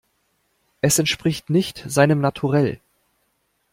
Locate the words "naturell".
2.21-2.79